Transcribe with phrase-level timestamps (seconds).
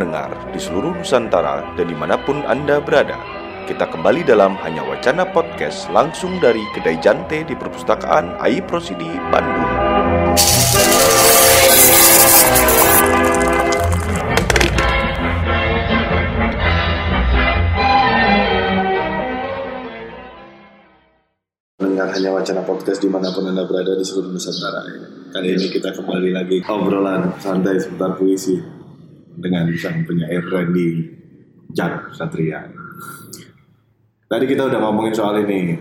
[0.00, 3.20] pendengar di seluruh Nusantara dan di mana pun Anda berada.
[3.68, 9.68] Kita kembali dalam Hanya Wacana Podcast langsung dari Kedai Jante di Perpustakaan AI Prosidi, Bandung.
[21.80, 24.80] mendengar hanya wacana podcast di mana pun anda berada di seluruh Nusantara.
[25.36, 28.79] Kali ini kita kembali lagi obrolan santai seputar puisi
[29.40, 31.08] dengan sang penyair Randy
[31.72, 32.68] Jack Satria.
[34.30, 35.74] Tadi kita udah ngomongin soal ini,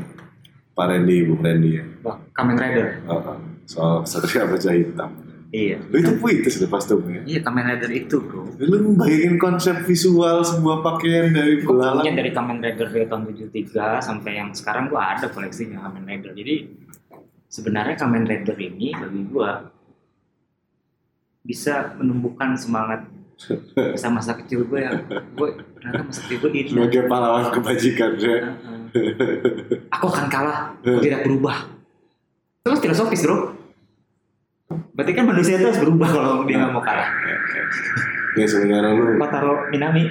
[0.74, 3.06] Pak Randy, Bung Randy ya, Wah, Kamen Rider.
[3.06, 3.38] Oh,
[3.70, 5.12] soal Satria Baja Hitam.
[5.50, 5.82] Iya.
[5.90, 7.22] Lu itu puitis deh pasti ya.
[7.26, 8.46] Iya, Kamen Rider itu, bro.
[8.58, 12.06] Lu bayangin konsep visual sebuah pakaian dari belalang.
[12.06, 16.38] punya dari Kamen Rider dari tahun 73 sampai yang sekarang gue ada koleksinya Kamen Rider.
[16.38, 16.56] Jadi
[17.50, 19.52] sebenarnya Kamen Rider ini bagi gue
[21.50, 23.10] bisa menumbuhkan semangat
[23.76, 26.70] masa-masa kecil gue yang gue ternyata masa kecil gue ini.
[26.70, 28.38] Sebagai pahlawan kebajikan ya.
[29.96, 31.70] Aku akan kalah, aku tidak berubah.
[32.66, 33.56] Terus filosofis bro.
[34.94, 37.10] Berarti kan manusia itu harus berubah kalau dia nggak mau kalah.
[38.38, 40.06] Ya sebenarnya lu Kotaro Minami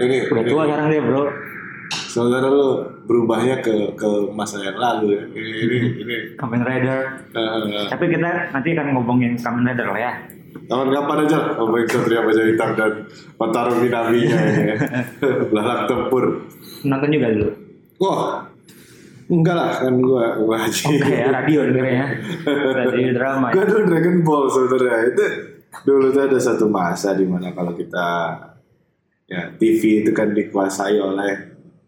[0.00, 1.24] ini udah tua sekarang dia bro.
[1.92, 2.68] Sebenarnya lu
[3.04, 5.22] berubahnya ke ke masa yang lalu ya.
[5.34, 6.16] Ini ini ini.
[6.38, 7.00] Kamen Rider.
[7.34, 10.12] eh, Tapi kita nanti akan ngomongin Kamen Rider lah ya.
[10.62, 12.92] Kapan-kapan aja ngomongin Satria Baja Hitam dan
[13.34, 14.76] Pentaro Minaminya ini ya.
[15.50, 16.24] Belalang tempur.
[16.82, 17.48] Nonton juga dulu.
[17.98, 18.46] Wah,
[19.26, 20.84] enggak lah kan gua gua Oh, haji.
[20.92, 22.06] enggak ya, radio dengernya.
[22.44, 23.62] Radio drama ya.
[23.62, 25.24] dulu Dragon Ball sebenarnya itu
[25.82, 28.06] dulu tuh ada satu masa di mana kalau kita
[29.24, 31.32] ya TV itu kan dikuasai oleh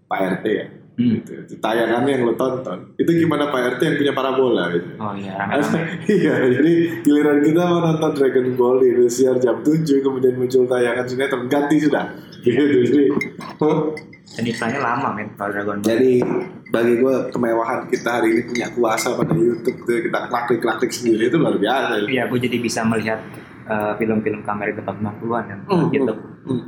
[0.07, 0.67] Pak RT ya.
[0.95, 1.19] Hmm.
[1.19, 1.31] Gitu.
[1.42, 2.95] Itu Tayangannya yang lo tonton.
[2.95, 4.86] Itu gimana Pak RT yang punya parabola gitu.
[4.96, 5.35] Oh iya,
[6.23, 11.02] iya, jadi giliran kita mau nonton Dragon Ball di Indosiar jam 7 kemudian muncul tayangan
[11.05, 12.14] sinetron ganti sudah.
[12.41, 12.63] Gitu.
[12.86, 13.02] Jadi,
[14.35, 15.89] Dan iklannya lama men kalau Dragon Ball.
[15.89, 16.13] jadi
[16.70, 21.30] bagi gue kemewahan kita hari ini punya kuasa pada YouTube tuh kita klik klik sendiri
[21.30, 22.02] itu luar biasa.
[22.02, 22.07] ya.
[22.07, 23.19] Iya, gue jadi bisa melihat
[23.64, 26.14] eh, film-film kamera depan 90-an yang Hmm, gitu.
[26.46, 26.63] Hmm.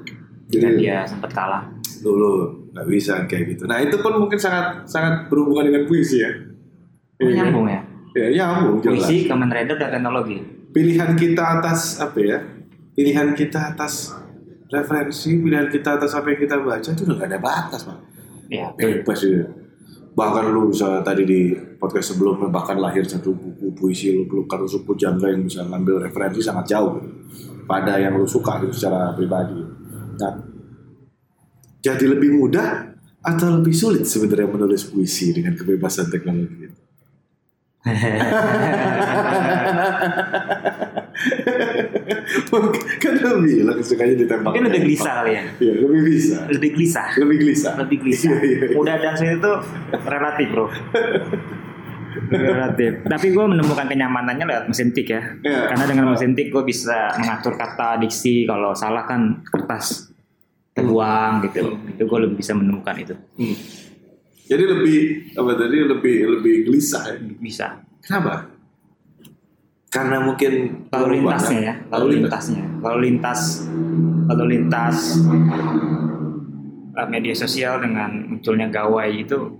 [0.46, 1.66] Dan Jadi dia sempat kalah.
[2.00, 2.32] Dulu
[2.72, 3.64] nggak bisa kayak gitu.
[3.64, 6.30] Nah itu pun mungkin sangat sangat berhubungan dengan puisi ya.
[7.16, 7.48] Oh, Iya.
[7.48, 7.80] nyambung ya.
[8.12, 9.04] Ya nyambung jelas.
[9.04, 10.38] Puisi, Kamen Rider, dan teknologi.
[10.68, 12.36] pilihan kita atas apa ya
[12.92, 14.12] pilihan kita atas
[14.68, 17.96] referensi pilihan kita atas apa yang kita baca itu udah gak ada batas pak
[18.46, 18.76] Iya.
[18.76, 19.40] bebas ya
[20.12, 21.40] bahkan lu bisa tadi di
[21.76, 26.40] podcast sebelumnya bahkan lahir satu buku puisi lu pelukan suku jangga yang bisa ngambil referensi
[26.40, 27.08] sangat jauh gitu,
[27.64, 29.56] pada yang lu suka gitu secara pribadi
[30.16, 30.32] nah
[31.86, 32.90] jadi lebih mudah
[33.22, 36.80] atau lebih sulit sebenarnya menulis puisi dengan kebebasan teknologi itu?
[43.02, 45.42] kan lu bilang sukanya ditembak Mungkin lebih gelisah kali ya.
[45.62, 47.06] Iya, lebih bisa Lebih gelisah.
[47.18, 48.30] lebih gelisah Lebih gelisah.
[48.30, 48.74] Iya, iya, iya.
[48.74, 49.52] Mudah dan sulit itu
[50.02, 50.66] relatif bro.
[52.26, 52.92] relatif.
[53.06, 55.22] Tapi gue menemukan kenyamanannya lewat mesin tik ya.
[55.46, 55.70] Iya.
[55.70, 58.48] Karena dengan mesin tik gue bisa mengatur kata, diksi.
[58.48, 60.15] Kalau salah kan kertas
[60.76, 61.72] terbuang gitu.
[61.88, 63.14] Itu gue lebih bisa menemukan itu.
[63.36, 63.56] Hmm.
[64.46, 64.98] jadi lebih
[65.34, 67.82] apa tadi lebih lebih gelisah ya Bisa.
[67.98, 68.46] kenapa
[69.90, 71.74] karena mungkin Lalu lintasnya ya.
[71.90, 72.62] Lalu lintasnya.
[72.78, 73.40] Lalu lintas.
[74.30, 74.98] Lalu lintas
[76.94, 79.50] eh, media sosial dengan munculnya gawai itu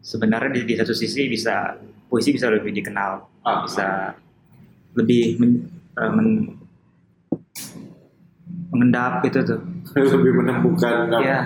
[0.00, 1.78] sebenarnya di, di satu sisi bisa
[2.08, 3.62] puisi bisa lebih dikenal Ah.
[3.64, 4.12] bisa
[4.92, 5.52] lebih men,
[5.94, 6.57] eh, men-
[8.70, 9.60] mengendap gitu tuh.
[10.18, 11.40] Lebih menemukan ya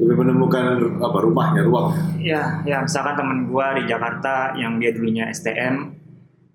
[0.00, 1.92] lebih menemukan apa rumahnya ruang.
[2.16, 5.92] Ya ya misalkan teman gua di Jakarta yang dia dulunya STM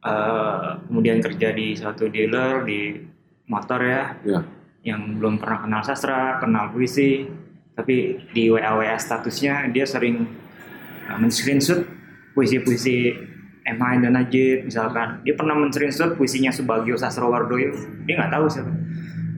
[0.01, 2.97] eh, kemudian kerja di suatu dealer di
[3.45, 4.41] motor ya ya
[4.81, 7.25] yang belum pernah kenal sastra kenal puisi
[7.75, 10.23] tapi di WA WA statusnya dia sering
[11.11, 11.83] uh, men-screenshot
[12.31, 13.11] puisi-puisi
[13.65, 15.25] Emma dan Najib misalkan.
[15.27, 17.75] Dia pernah men-screenshot puisinya Subagio Sastrowardoyo.
[18.07, 18.71] Dia nggak tahu siapa.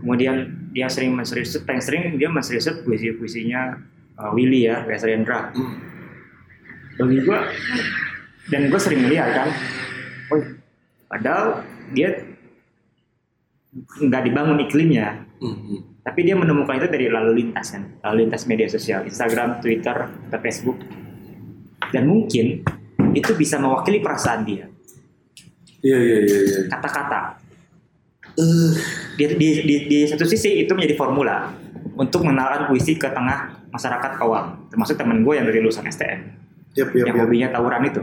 [0.03, 3.81] Kemudian dia sering men-screenshot paling sering dia men-screenshot puisi-puisinya
[4.21, 5.49] uh, Willy ya Wesrendra
[7.01, 7.49] bagi gua
[8.53, 9.49] dan gue sering melihat kan
[10.29, 10.45] oh,
[11.09, 11.65] padahal
[11.97, 12.21] dia
[13.77, 15.25] nggak dibangun iklimnya.
[15.37, 16.01] Hmm.
[16.01, 20.39] tapi dia menemukan itu dari lalu lintas kan lalu lintas media sosial Instagram Twitter atau
[20.41, 20.81] Facebook.
[21.93, 22.65] Dan mungkin
[23.13, 24.65] itu bisa mewakili perasaan dia.
[25.85, 26.59] Iya iya iya iya.
[26.73, 27.37] Kata-kata
[29.17, 31.49] di, di, di, di satu sisi itu menjadi formula
[31.97, 36.21] untuk mengenalkan puisi ke tengah masyarakat awam termasuk temen gue yang dari lulusan STM
[36.77, 37.25] Yap, yap, yang yap.
[37.25, 38.01] hobinya tawuran itu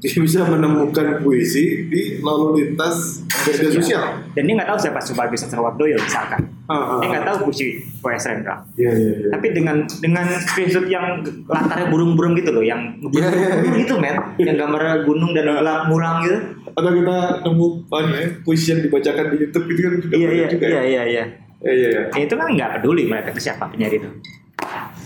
[0.00, 4.04] dia bisa menemukan puisi di lalu lintas media sosial.
[4.32, 6.40] Dan dia nggak tahu siapa Subagio Sastrowardoyo misalkan.
[6.72, 7.28] Ah, ah, Dia nggak ah.
[7.36, 8.24] tahu puisi W.S.
[8.32, 8.64] Rendra.
[8.80, 9.28] Iya iya iya.
[9.36, 13.72] Tapi dengan dengan screenshot yang latarnya burung-burung gitu loh, yang Iya, iya, iya.
[13.76, 16.38] gitu men, yang gambar gunung dan gelap murang gitu.
[16.72, 20.64] Atau kita nemu ya, puisi yang dibacakan di YouTube itu kan juga Iya iya juga
[20.64, 20.80] iya ya.
[20.80, 21.24] iya iya.
[21.60, 21.88] Iya iya.
[21.92, 22.02] iya.
[22.16, 24.08] Ya, itu kan nggak peduli mereka siapa penyair itu.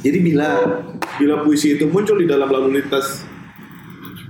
[0.07, 0.49] Jadi bila
[1.19, 3.25] bila puisi itu muncul di dalam lalu lintas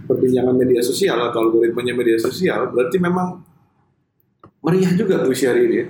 [0.04, 3.40] perbincangan media sosial atau algoritmanya media sosial, berarti memang
[4.60, 5.86] meriah juga puisi hari ini ya,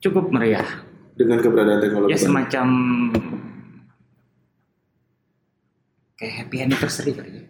[0.00, 0.64] Cukup meriah.
[1.12, 2.12] dengan keberadaan teknologi.
[2.12, 2.66] Ya semacam
[6.16, 7.44] kayak happy anniversary kali ya.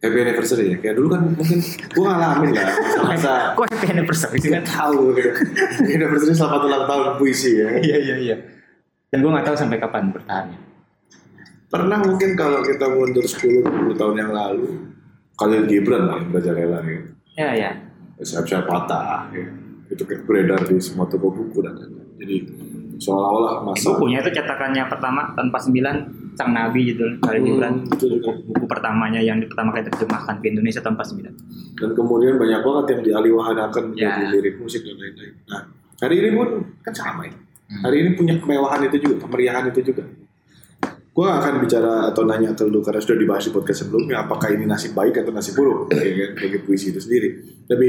[0.00, 0.76] Happy anniversary ya.
[0.80, 1.58] Kayak dulu kan mungkin
[1.92, 2.72] gua ngalamin lah
[3.12, 4.64] masa Kok happy anniversary sih kan?
[4.64, 5.30] nggak tahu gitu.
[5.76, 7.68] Happy anniversary selamat ulang tahun puisi ya.
[7.76, 8.36] Iya iya iya.
[9.10, 10.58] Dan gue nggak tahu sampai kapan bertahannya.
[11.68, 14.68] Pernah mungkin kalau kita mundur 10 20 tahun yang lalu
[15.40, 17.00] Khalil Gibran lah yang merajalela ya.
[17.34, 17.70] Ya ya.
[18.18, 19.48] Siap-siap patah ya.
[19.88, 22.08] Itu kayak beredar di semua toko buku dan lain-lain.
[22.14, 22.36] Jadi
[22.98, 25.96] seolah-olah masa Bukunya itu cetakannya pertama tanpa sembilan
[26.30, 27.74] Sang Nabi gitu Khalil Hmm, Gibran.
[27.88, 28.30] itu juga.
[28.38, 31.32] Buku pertamanya yang pertama kali diterjemahkan ke Indonesia tanpa sembilan.
[31.72, 34.28] dan kemudian banyak banget yang dialihwahanakan menjadi Ya.
[34.30, 35.32] lirik musik dan lain-lain.
[35.48, 35.64] Nah,
[35.98, 36.48] hari ini pun
[36.78, 37.32] kan sama ya.
[37.32, 37.80] Hmm.
[37.80, 40.04] Hari ini punya kemewahan itu juga, kemeriahan itu juga.
[41.10, 44.54] Gue gak akan bicara atau nanya ke lu karena sudah dibahas di podcast sebelumnya apakah
[44.54, 47.28] ini nasib baik atau nasib buruk ya kan, bagi puisi itu sendiri.
[47.66, 47.88] Tapi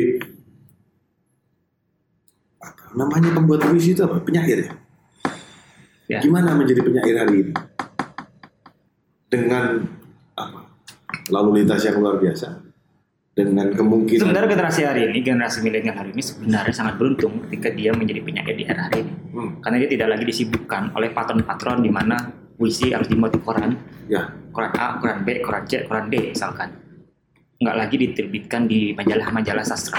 [2.62, 4.18] apa namanya pembuat puisi itu apa?
[4.26, 4.72] Penyair ya.
[6.12, 6.20] Ya.
[6.20, 7.54] Gimana menjadi penyair hari ini?
[9.30, 9.86] Dengan
[10.36, 10.60] apa?
[11.30, 12.74] Lalu lintas yang luar biasa.
[13.32, 17.96] Dengan kemungkinan Sebenarnya generasi hari ini, generasi milenial hari ini sebenarnya sangat beruntung ketika dia
[17.96, 19.14] menjadi penyair di era hari ini.
[19.32, 23.74] Hmm, Karena dia tidak lagi disibukkan oleh patron-patron di mana puisi harus dimuat di koran,
[24.06, 26.70] ya, koran A, koran B, koran C, koran D misalkan.
[27.58, 29.98] Nggak lagi diterbitkan di majalah-majalah sastra.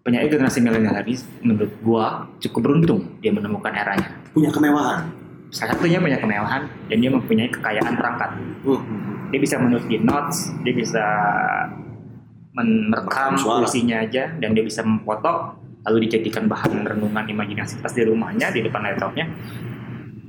[0.00, 4.08] Penyair generasi milenial hari ini menurut gua cukup beruntung dia menemukan eranya.
[4.32, 5.04] punya kemewahan.
[5.52, 8.30] Salah satunya punya kemewahan dan dia mempunyai kekayaan perangkat.
[8.64, 9.28] Hmm.
[9.28, 11.04] Dia bisa menulis di notes, dia bisa
[12.54, 18.48] merekam puisinya aja dan dia bisa memfoto lalu dijadikan bahan renungan imajinasi pas di rumahnya
[18.54, 19.28] di depan laptopnya.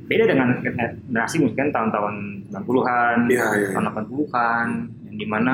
[0.05, 2.15] Beda dengan generasi mungkin tahun-tahun
[2.53, 3.69] 90-an, Iya, iya, iya.
[3.73, 4.67] tahun 80-an
[5.09, 5.53] yang di mana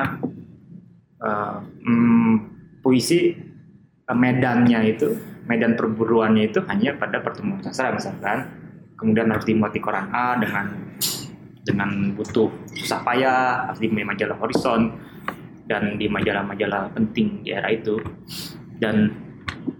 [1.22, 1.56] eh,
[1.88, 2.32] mm,
[2.84, 3.32] puisi
[4.04, 5.08] eh, medannya itu,
[5.48, 8.60] medan perburuannya itu hanya pada pertemuan sastra misalkan.
[9.00, 10.78] Kemudian harus dimuat di koran A dengan
[11.62, 14.98] dengan butuh susah payah harus di majalah Horizon
[15.70, 17.98] dan di majalah-majalah penting di era itu
[18.82, 19.14] dan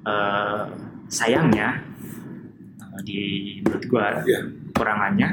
[0.07, 0.65] eh,
[1.11, 1.83] sayangnya
[2.79, 3.21] eh, di
[3.67, 4.62] menurut gua Iya.
[4.73, 5.29] Kekurangannya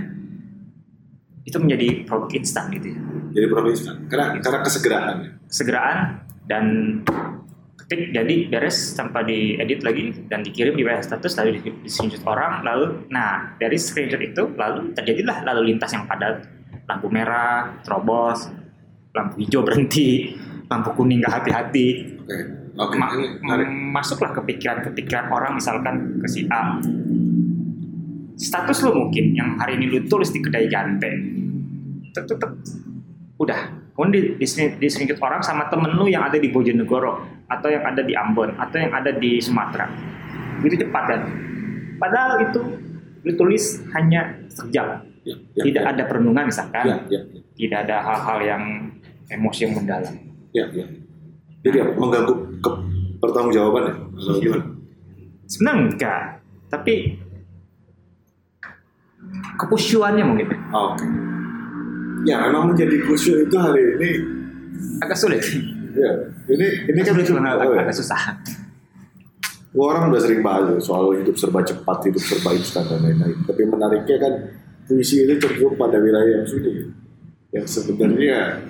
[1.41, 2.99] itu menjadi produk instan gitu ya
[3.31, 3.95] Jadi profesional.
[4.05, 5.15] Karena karena kesegeraan.
[5.17, 5.29] ya.
[5.47, 5.97] segeraan
[6.45, 6.63] dan
[7.79, 12.21] ketik jadi beres tanpa diedit lagi dan dikirim di WA status lalu di, di screenshot
[12.23, 16.45] orang lalu nah dari screenshot itu lalu terjadilah lalu lintas yang padat
[16.85, 18.49] lampu merah terobos
[19.11, 21.87] lampu hijau berhenti lampu kuning nggak hati-hati
[22.19, 22.37] Oke.
[22.77, 22.95] Oke.
[22.95, 23.65] Ma- ini menarik.
[23.67, 26.77] m- masuklah kepikiran-kepikiran orang misalkan ke si A
[28.39, 32.51] status lo mungkin yang hari ini lu tulis di kedai tek, tek.
[33.35, 33.59] udah
[33.93, 34.45] kemudian di, di,
[34.79, 37.19] di screenshot orang sama temen lu yang ada di Bojonegoro
[37.51, 39.91] atau yang ada di Ambon atau yang ada di Sumatera
[40.63, 41.21] itu cepat kan
[41.99, 42.59] padahal itu
[43.27, 45.89] lu tulis hanya sejam Ya, ya, tidak ya.
[45.91, 47.41] ada perenungan misalkan Ya, ya, ya.
[47.59, 48.63] tidak ada hal-hal yang
[49.27, 50.15] emosi yang mendalam
[50.55, 50.87] ya, ya.
[51.59, 51.91] Jadi apa?
[51.99, 52.71] Mengganggu ke
[53.19, 53.93] pertanggungjawaban ya?
[54.15, 54.63] Atau gimana?
[55.43, 56.21] sebenarnya enggak
[56.71, 57.18] tapi
[59.59, 61.05] kepusyuannya mungkin Oke.
[62.27, 64.11] Ya, memang menjadi khusyuk itu hari ini.
[65.03, 65.39] agak sulit
[65.95, 66.11] Ya,
[66.47, 67.83] ini ini kan sulit agak, oh, ya.
[67.83, 68.39] agak susah
[69.77, 73.37] orang udah sering bahas soal hidup serba cepat, hidup serba instan dan lain-lain.
[73.45, 74.33] Tapi menariknya kan
[74.89, 76.89] puisi itu cenderung pada wilayah yang sunyi,
[77.53, 78.65] yang sebenarnya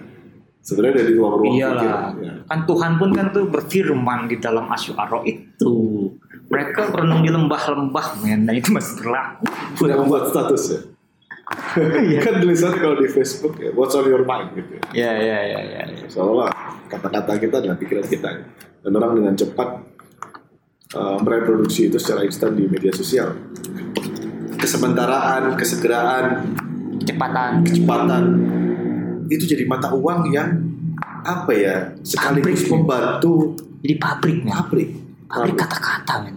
[0.59, 2.11] sebenarnya dari ruang-ruang iyalah.
[2.19, 2.33] Ya.
[2.43, 5.71] kan Tuhan pun kan tuh berfirman di dalam asyuara itu
[6.49, 9.45] mereka berenung di lembah-lembah men dan itu masih berlaku
[9.85, 10.79] Tidak membuat status ya.
[12.21, 15.13] kan tulisannya kalau di Facebook ya, what's on your mind gitu ya.
[15.13, 16.05] ya ya ya ya, ya.
[16.09, 16.49] Seolah
[16.85, 18.29] kata-kata kita adalah pikiran kita.
[18.85, 19.69] Dan orang dengan cepat
[20.93, 23.33] uh, mereproduksi itu secara instan di media sosial.
[24.61, 26.25] Kesementaraan, kesegeraan,
[27.09, 28.23] kecepatan kecepatan
[29.29, 30.49] itu jadi mata uang yang
[31.25, 31.75] apa ya
[32.05, 32.71] sekaligus Pabrik.
[32.73, 33.33] membantu
[33.81, 34.89] jadi pabrik pabrik
[35.29, 36.35] pabrik kata-kata men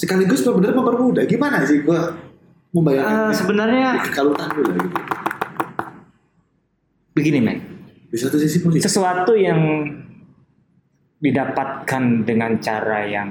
[0.00, 1.28] sekaligus benar mempermudah.
[1.28, 2.16] Gimana sih gua
[2.72, 4.98] membayangkan Eh, sebenarnya kekalutan dulu lah gitu
[7.10, 7.58] begini men
[8.08, 9.60] di satu sisi politik sesuatu yang
[11.20, 13.28] didapatkan dengan cara yang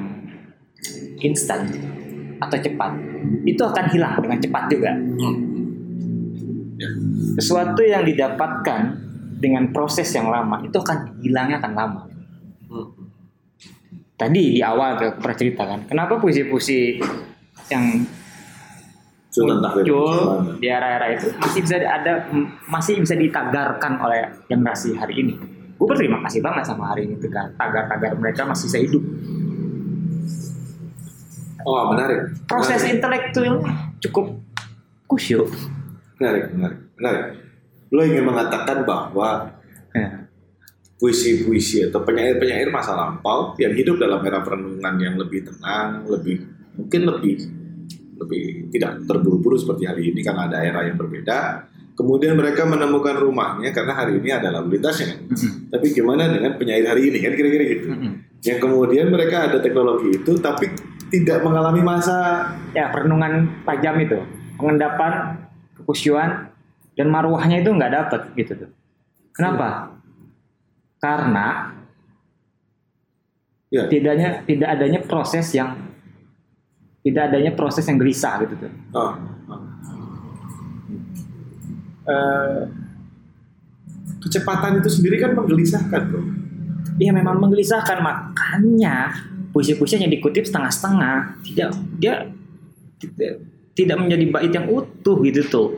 [1.20, 1.66] instan
[2.38, 2.92] atau cepat
[3.44, 4.92] itu akan hilang dengan cepat juga.
[7.36, 8.82] Sesuatu yang didapatkan
[9.42, 12.02] dengan proses yang lama itu akan hilangnya akan lama
[14.20, 17.00] tadi di awal ke pernah cerita kan kenapa puisi-puisi
[17.72, 18.04] yang
[19.40, 20.04] muncul
[20.58, 22.28] di era-era itu masih bisa ada
[22.68, 25.34] masih bisa ditagarkan oleh generasi hari ini.
[25.80, 29.04] Gue berterima kasih banget sama hari ini tuh kan tagar-tagar mereka masih bisa hidup.
[31.64, 32.36] Oh menarik.
[32.50, 32.94] Proses menarik.
[33.00, 33.56] intelektual
[34.02, 34.26] cukup
[35.08, 35.48] kusyuk.
[36.20, 37.24] menarik, menarik, menarik.
[37.96, 39.56] Lo ingin mengatakan bahwa
[39.90, 40.29] Ya.
[41.00, 46.44] Puisi-puisi atau penyair-penyair masa lampau yang hidup dalam era perenungan yang lebih tenang, lebih
[46.76, 47.36] mungkin lebih
[48.20, 51.72] lebih tidak terburu-buru seperti hari ini karena ada era yang berbeda.
[51.96, 55.16] Kemudian mereka menemukan rumahnya karena hari ini ada lalu lintasnya.
[55.16, 55.20] kan.
[55.36, 55.52] Mm-mm.
[55.72, 57.88] Tapi gimana dengan penyair hari ini kan kira-kira gitu.
[57.92, 58.12] Mm-mm.
[58.44, 60.72] Yang kemudian mereka ada teknologi itu tapi
[61.12, 64.20] tidak mengalami masa Ya perenungan tajam itu,
[64.56, 65.44] pengendapan,
[65.76, 66.54] kekusyuan,
[66.96, 68.72] dan marwahnya itu nggak dapet gitu tuh.
[69.36, 69.99] Kenapa?
[71.00, 71.72] Karena
[73.72, 75.78] ya tidaknya tidak adanya proses yang
[77.00, 78.72] tidak adanya proses yang gelisah gitu tuh.
[78.98, 79.14] oh,
[79.48, 79.62] oh.
[82.10, 82.62] Eh,
[84.20, 86.22] kecepatan itu sendiri kan menggelisahkan bro.
[87.00, 89.14] Iya memang menggelisahkan makanya
[89.56, 91.70] puisi-puisinya dikutip setengah-setengah tidak
[92.02, 92.14] dia
[93.00, 93.32] tidak,
[93.74, 95.70] tidak menjadi bait yang utuh gitu tuh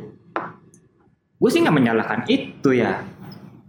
[1.41, 3.01] gue sih nggak menyalahkan itu ya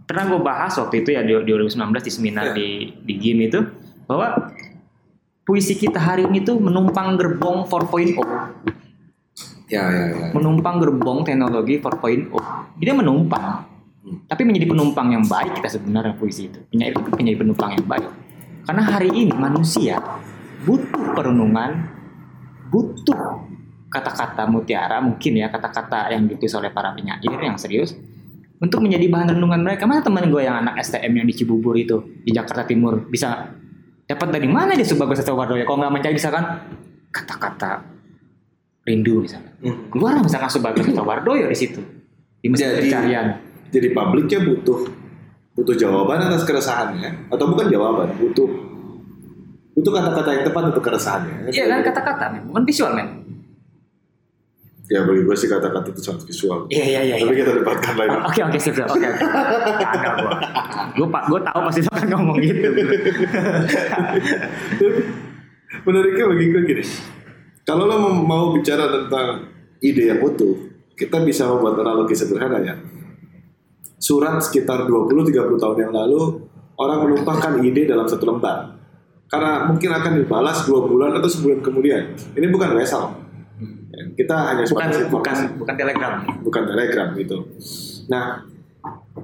[0.03, 2.55] pernah gue bahas waktu itu ya di 2019 di seminar Ya.
[2.55, 2.69] di
[3.01, 3.59] di game itu
[4.03, 4.51] bahwa
[5.43, 8.19] puisi kita hari ini tuh menumpang gerbong 4.0
[9.71, 10.27] Ya ya ya.
[10.35, 12.29] menumpang gerbong teknologi 4.0
[12.77, 13.71] dia menumpang
[14.03, 14.19] Hmm.
[14.27, 18.11] tapi menjadi penumpang yang baik kita sebenarnya puisi itu penyair itu menjadi penumpang yang baik
[18.67, 19.95] karena hari ini manusia
[20.67, 21.87] butuh perenungan
[22.67, 23.47] butuh
[23.87, 27.95] kata-kata mutiara mungkin ya kata-kata yang ditulis oleh para penyair yang serius
[28.63, 31.99] untuk menjadi bahan renungan mereka mana teman gue yang anak STM yang di Cibubur itu
[32.23, 33.51] di Jakarta Timur bisa
[34.03, 36.43] dapat dari mana dia Subagio Sawardoyo kalau nggak mencari misalkan
[37.09, 37.83] kata-kata
[38.83, 39.91] rindu misalnya Hmm.
[39.91, 41.83] keluar misalkan Subagio Sawardoyo di situ
[42.39, 43.27] di mesin Jadi- pencarian.
[43.67, 44.79] Jadi publiknya butuh
[45.53, 48.45] butuh jawaban atas keresahannya atau bukan jawaban, butuh
[49.73, 51.49] butuh kata-kata yang tepat untuk keresahannya.
[51.49, 52.41] iya kan kata-kata men.
[52.47, 53.22] Bukan visual men
[54.85, 56.67] Ya bagi gue sih kata-kata itu sangat visual.
[56.67, 57.39] iya iya iya Tapi iya.
[57.41, 58.09] kita debatkan lain.
[58.19, 60.33] oke oke siap siap oke gua
[60.93, 62.67] gua pak gua tahu pasti akan ngomong gitu
[65.83, 66.83] Menariknya bagi gue gini.
[67.63, 69.47] Kalau lo mau- mau bicara tentang
[69.79, 70.55] ide yang utuh,
[70.93, 72.75] kita bisa membuat analogi sederhana ya.
[73.97, 76.43] Surat sekitar 20-30 tahun yang lalu,
[76.75, 78.75] orang menumpahkan ide dalam satu lembar.
[79.25, 82.03] Karena mungkin akan dibalas dua bulan atau sebulan kemudian.
[82.35, 83.22] Ini bukan wesel.
[84.13, 86.13] Kita hanya bukan bukan bukan telegram
[86.45, 87.37] bukan telegram gitu.
[88.11, 88.45] Nah,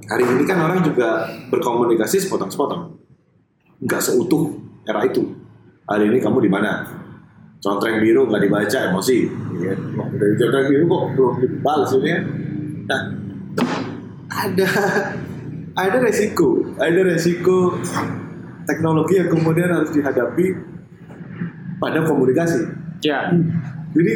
[0.09, 2.97] hari ini kan orang juga berkomunikasi sepotong-sepotong.
[3.85, 5.23] Nggak seutuh era itu.
[5.85, 6.85] Hari ini kamu di mana?
[7.59, 9.17] Contreng biru nggak dibaca emosi.
[9.59, 12.19] Ya, wah, dari contreng biru kok belum dibalas ini ya.
[12.89, 13.01] Nah,
[14.31, 14.67] ada
[15.75, 17.77] ada resiko, ada resiko
[18.63, 20.45] teknologi yang kemudian harus dihadapi
[21.81, 22.59] pada komunikasi.
[23.01, 23.31] ya
[23.95, 24.15] Jadi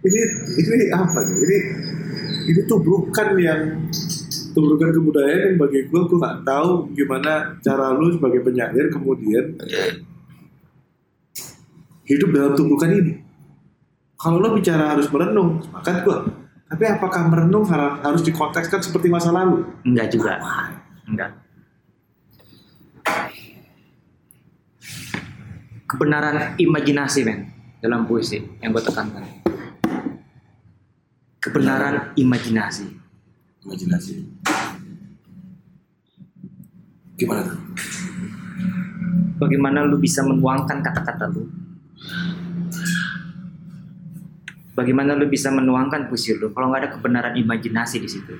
[0.00, 0.20] ini
[0.56, 1.36] ini apa nih?
[1.44, 1.56] Ini
[2.50, 3.60] ini tubrukan yang
[4.50, 9.54] tubrukan kebudayaan yang bagi gue gue nggak tahu gimana cara lu sebagai penyair kemudian
[12.08, 13.14] hidup dalam tubrukan ini.
[14.20, 16.18] Kalau lo bicara harus merenung, sepakat gue.
[16.70, 19.64] Tapi apakah merenung har- harus dikontekskan seperti masa lalu?
[19.82, 20.38] enggak juga
[21.10, 21.30] enggak
[25.90, 27.50] kebenaran imajinasi men
[27.82, 29.26] dalam puisi yang gue tekankan
[31.40, 33.00] kebenaran imajinasi
[33.60, 34.24] Imajinasi.
[37.20, 37.60] Gimana tuh?
[39.40, 41.48] bagaimana lu bisa menuangkan kata-kata lu
[44.76, 48.36] bagaimana lu bisa menuangkan puisi lu kalau nggak ada kebenaran imajinasi di situ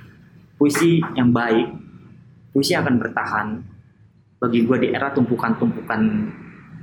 [0.61, 1.73] puisi yang baik
[2.53, 3.49] puisi akan bertahan
[4.37, 6.01] bagi gue di era tumpukan-tumpukan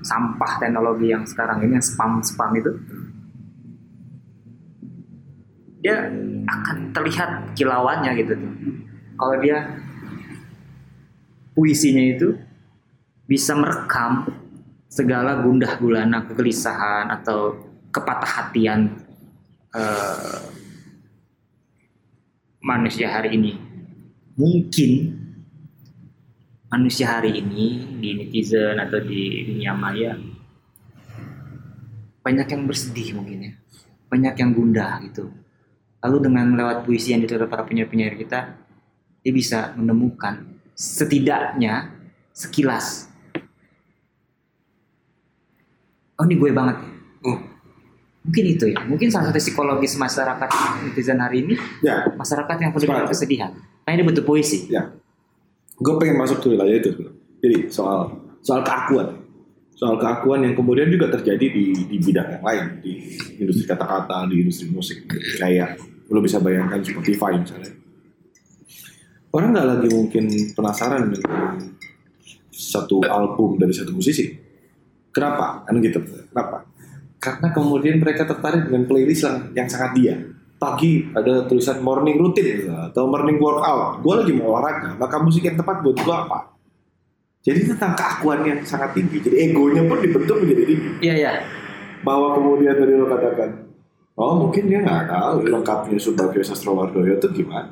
[0.02, 2.74] sampah teknologi yang sekarang ini yang spam spam itu
[5.88, 6.04] dia
[6.44, 8.54] akan terlihat kilauannya gitu tuh.
[9.16, 9.80] Kalau dia
[11.56, 12.36] puisinya itu
[13.24, 14.28] bisa merekam
[14.92, 17.56] segala gundah gulana kegelisahan atau
[17.96, 19.00] kepatah hatian
[19.72, 20.44] eh,
[22.60, 23.56] manusia hari ini.
[24.36, 24.92] Mungkin
[26.68, 30.20] manusia hari ini di netizen atau di dunia maya
[32.28, 33.54] banyak yang bersedih mungkin ya.
[34.12, 35.47] Banyak yang gundah gitu
[36.04, 38.58] lalu dengan lewat puisi yang ditulis para penyair-penyair kita
[39.24, 41.94] dia bisa menemukan setidaknya
[42.32, 43.10] sekilas
[46.18, 46.90] oh ini gue banget ya.
[47.28, 47.40] Hmm.
[48.26, 50.50] mungkin itu ya mungkin salah satu psikologis masyarakat
[50.86, 53.52] netizen hari ini Ya, masyarakat yang penuh dengan kesedihan
[53.88, 54.84] makanya dia butuh puisi ya.
[55.78, 56.90] Gue pengen masuk ke wilayah itu.
[57.38, 58.10] Jadi soal
[58.42, 59.14] soal keakuan,
[59.78, 62.98] soal keakuan yang kemudian juga terjadi di di bidang yang lain di
[63.38, 65.06] industri kata-kata, di industri musik.
[65.38, 65.78] Kayak
[66.10, 67.72] lo bisa bayangkan Spotify misalnya.
[69.30, 70.26] Orang nggak lagi mungkin
[70.58, 71.62] penasaran dengan
[72.50, 74.34] satu album dari satu musisi.
[75.14, 75.62] Kenapa?
[75.70, 76.02] Kan gitu.
[76.34, 76.66] Kenapa?
[77.22, 80.16] Karena kemudian mereka tertarik dengan playlist yang, yang sangat dia.
[80.58, 84.02] Pagi ada tulisan morning routine atau morning workout.
[84.02, 86.57] Gue lagi mau olahraga, maka musik yang tepat buat gue apa?
[87.48, 89.24] Jadi tentang keakuan yang sangat tinggi.
[89.24, 90.90] Jadi egonya pun dibentuk menjadi tinggi.
[91.00, 91.32] iya iya
[92.04, 93.72] Bahwa kemudian tadi lo katakan,
[94.20, 97.72] oh mungkin dia nggak tahu lengkapnya Subagio Sastrowardoyo itu gimana.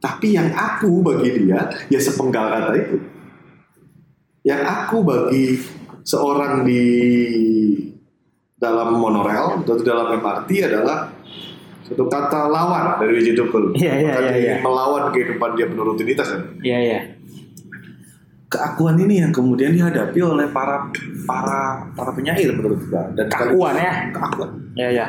[0.00, 2.96] Tapi yang aku bagi dia, ya sepenggal kata itu.
[4.40, 5.60] Yang aku bagi
[6.00, 6.84] seorang di
[8.56, 11.12] dalam monorail atau dalam MRT adalah
[11.84, 13.76] satu kata lawan dari Wiji Tukul.
[13.76, 14.54] Iya, iya, iya, dia iya.
[14.64, 16.42] Melawan kehidupan dia penuh rutinitas kan.
[16.64, 17.00] iya iya
[18.50, 20.90] Keakuan ini yang kemudian dihadapi oleh para
[21.22, 24.50] para para penyair menurut gua dan keakuan ya keakuan.
[24.74, 25.06] iya iya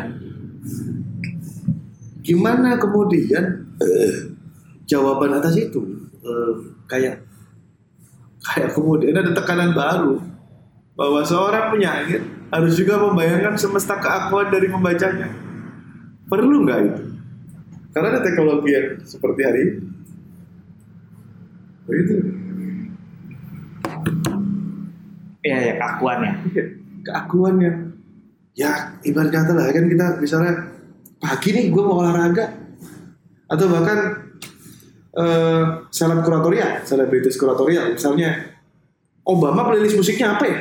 [2.21, 4.29] Gimana kemudian eh,
[4.85, 6.53] jawaban atas itu Eh,
[6.85, 7.17] kayak
[8.45, 10.21] kayak kemudian ada tekanan baru
[10.93, 12.21] bahwa seorang penyair
[12.53, 15.33] harus juga membayangkan semesta keakuan dari membacanya.
[16.29, 17.03] Perlu nggak itu?
[17.89, 19.75] Karena ada teknologi yang seperti hari ini.
[21.89, 22.15] Begitu.
[25.41, 26.63] Iya keakuan ya Iya,
[27.01, 27.71] keakuan ya
[29.07, 30.53] ibarat kata lah kan kita misalnya
[31.21, 32.45] pagi nih gue mau olahraga.
[33.47, 33.99] Atau bahkan
[35.11, 38.57] eh seleb kuratorial, selebritis kuratorial misalnya.
[39.21, 40.57] Obama playlist musiknya apa ya?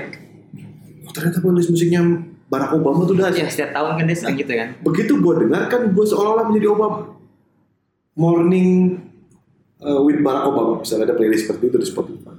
[1.08, 2.04] Oh, ternyata playlist musiknya
[2.50, 4.68] Barack Obama tuh udah ya setiap tahun kan dia sering gitu kan.
[4.84, 7.08] Begitu gue dengar kan gue seolah-olah menjadi Obama.
[8.20, 9.00] Morning
[9.80, 10.84] uh, with Barack Obama.
[10.84, 12.36] Misalnya ada playlist seperti itu di Spotify.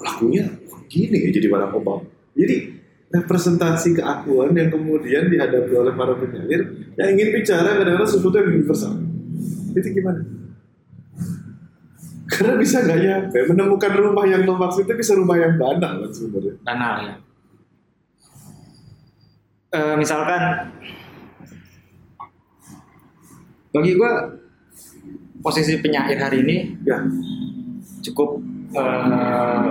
[0.00, 0.48] Lagunya
[0.92, 2.04] gini ya jadi Barack Obama.
[2.36, 2.56] Jadi
[3.12, 6.60] representasi keakuan yang kemudian dihadapi oleh para penyair
[6.96, 8.92] yang ingin bicara kadang-kadang sesuatu yang universal.
[9.72, 10.20] Itu gimana?
[12.32, 16.10] Karena bisa nggak nyampe menemukan rumah yang lo maksud itu bisa rumah yang banal kan
[16.12, 16.54] sebenarnya.
[16.64, 17.14] banal ya.
[19.72, 20.40] Eh, misalkan
[23.72, 24.12] bagi gue
[25.40, 27.00] posisi penyair hari ini Ya,
[28.04, 28.40] cukup
[28.76, 29.68] eh,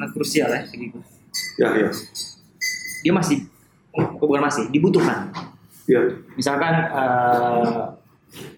[0.00, 1.04] sangat krusial ya bagi gue.
[1.56, 1.88] ya, ya,
[3.00, 3.44] dia masih
[3.92, 5.28] oh, bukan masih dibutuhkan
[5.84, 6.00] ya.
[6.34, 7.84] misalkan eh,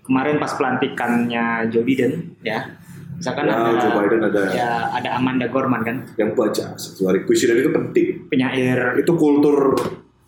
[0.01, 2.63] kemarin pas pelantikannya Joe Biden ya
[3.13, 7.45] misalkan Ya, ada Joe Biden ada- ya ada Amanda Gorman kan Yang baca hari puisi
[7.45, 8.07] dan itu penting.
[8.29, 9.75] penyair Itu kultur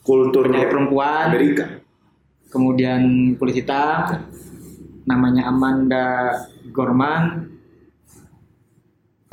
[0.01, 1.79] kultur penyair perempuan Amerika.
[2.49, 3.03] kemudian
[3.35, 4.27] kulit hitam
[5.05, 6.35] namanya Amanda
[6.71, 7.54] Gorman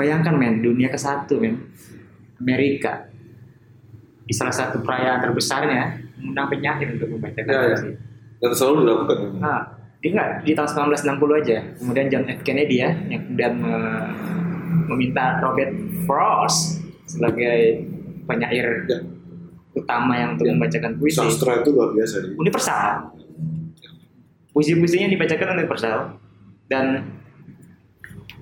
[0.01, 1.61] bayangkan men dunia ke satu men
[2.35, 3.05] Amerika
[4.23, 5.81] di salah satu perayaan terbesarnya
[6.17, 7.67] mengundang penyair untuk membacakan Ya, ya.
[7.71, 7.89] puisi.
[8.41, 9.17] Dan selalu dilakukan.
[9.37, 9.59] Nah,
[9.99, 11.05] dia nggak di tahun 1960
[11.37, 11.57] aja.
[11.75, 12.41] Kemudian John F.
[12.41, 14.09] Kennedy ya, yang kemudian me-
[14.87, 15.69] meminta Robert
[16.03, 17.85] Frost sebagai
[18.23, 18.97] penyair Ya.
[19.71, 20.53] utama yang untuk Ya.
[20.55, 21.15] membacakan puisi.
[21.15, 22.15] Sastra itu luar biasa.
[22.23, 22.33] nih.
[22.35, 23.13] Universal.
[24.51, 25.97] Puisi-puisinya dibacakan universal
[26.65, 26.85] dan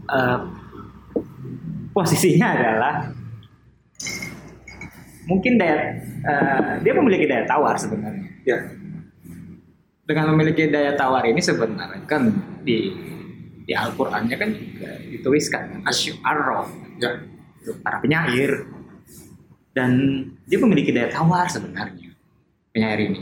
[0.08, 0.38] eh,
[2.00, 2.96] posisinya adalah
[5.28, 8.28] mungkin daya eh, dia memiliki daya tawar sebenarnya.
[8.48, 8.58] Ya,
[10.10, 12.34] dengan memiliki daya tawar ini sebenarnya kan
[12.66, 12.90] di
[13.70, 16.66] di Al-Qur'annya kan juga dituliskan asy'ar
[16.98, 17.12] ya.
[17.86, 18.66] para penyair.
[19.70, 22.10] Dan dia memiliki daya tawar sebenarnya
[22.74, 23.22] penyair ini.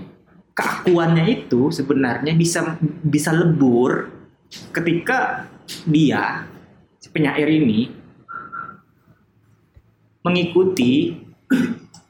[0.55, 4.07] Keakuannya itu sebenarnya bisa bisa lebur
[4.71, 5.43] ketika
[5.83, 6.47] dia
[7.03, 7.91] si penyair ini
[10.27, 11.15] mengikuti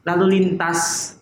[0.02, 1.14] lalu lintas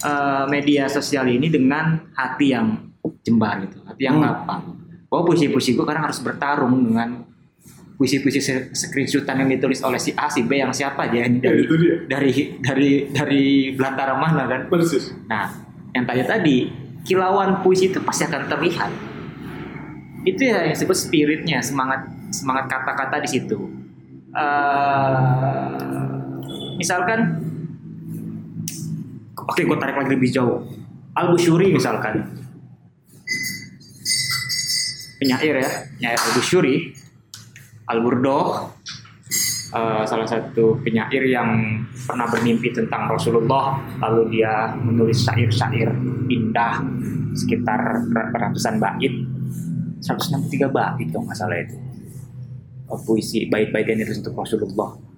[0.00, 2.74] eh, media sosial ini dengan hati yang
[3.20, 4.26] jembar gitu, hati yang Hmm.
[4.26, 4.62] lapang.
[5.06, 7.22] Bahwa puisi-puisi gue kadang harus bertarung dengan
[7.94, 8.40] puisi-puisi
[8.72, 11.94] screenshotan yang ditulis oleh si A, si B, yang siapa aja ini Ya, dari dia.
[12.08, 14.66] dari dari dari belantara mana kan?
[14.66, 15.12] Persis.
[15.28, 15.54] Nah,
[15.92, 16.56] yang tadi tadi
[17.04, 18.90] kilauan puisi itu pasti akan terlihat.
[20.22, 23.58] Itu ya yang disebut spiritnya, semangat semangat kata-kata di situ.
[24.32, 25.14] eh,
[26.76, 27.20] misalkan
[29.36, 30.64] oke gue tarik lagi lebih jauh.
[31.12, 32.40] Al Bushuri misalkan.
[35.20, 36.76] Penyair ya penyair Al Bushuri
[37.86, 38.74] Al Burdoh
[39.70, 45.94] eh, salah satu penyair yang pernah bermimpi tentang Rasulullah lalu dia menulis syair-syair
[46.26, 46.82] indah
[47.36, 48.02] sekitar
[48.34, 49.14] ratusan bait.
[50.02, 51.76] 163 bait kalau nggak itu.
[52.90, 55.11] Oh, puisi bait-bait yang ditulis untuk Rasulullah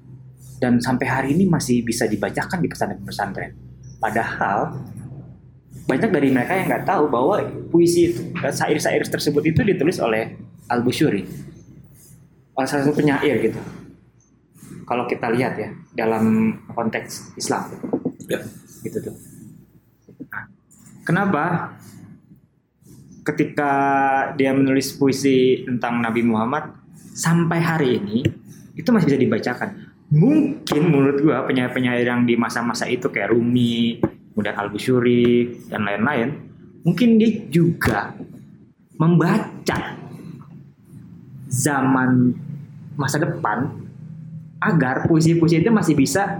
[0.64, 3.52] dan sampai hari ini masih bisa dibacakan di pesantren-pesantren.
[4.00, 4.72] Padahal
[5.84, 10.32] banyak dari mereka yang nggak tahu bahwa puisi itu syair-syair tersebut itu ditulis oleh
[10.72, 11.28] Al Bushuri
[12.56, 13.60] oleh salah satu penyair gitu.
[14.88, 17.68] Kalau kita lihat ya dalam konteks Islam.
[18.24, 18.40] Ya.
[18.80, 19.16] gitu tuh.
[20.32, 20.48] Nah,
[21.04, 21.76] kenapa
[23.20, 23.72] ketika
[24.36, 26.72] dia menulis puisi tentang Nabi Muhammad
[27.12, 28.24] sampai hari ini
[28.76, 29.83] itu masih bisa dibacakan
[30.14, 33.98] mungkin menurut gua penyair-penyair yang di masa-masa itu kayak Rumi
[34.30, 36.38] kemudian Al Bushuri dan lain-lain
[36.86, 38.14] mungkin dia juga
[38.94, 39.98] membaca
[41.50, 42.30] zaman
[42.94, 43.74] masa depan
[44.62, 46.38] agar puisi-puisi itu masih bisa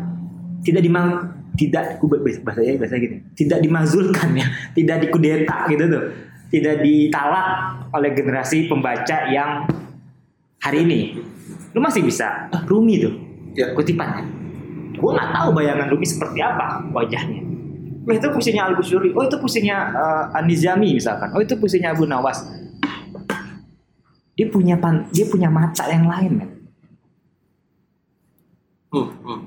[0.62, 1.98] tidak dimang tidak
[2.46, 6.04] bahasanya bahasa gitu tidak dimazulkan ya tidak dikudeta gitu tuh
[6.54, 9.66] tidak ditalak oleh generasi pembaca yang
[10.62, 11.00] hari ini.
[11.74, 12.46] Lu masih bisa?
[12.54, 13.71] "Ah, Rumi tuh Ya.
[13.73, 14.27] kutipannya
[14.95, 17.55] gue nggak tahu bayangan Rumi seperti apa wajahnya
[18.05, 22.05] Oh itu puisinya Al Bushuri, oh itu puisinya uh, An-Nizami misalkan, oh itu puisinya Abu
[22.05, 22.45] Nawas.
[24.37, 26.51] Dia punya pan, dia punya mata yang lain men.
[28.93, 29.40] Hmm, hmm.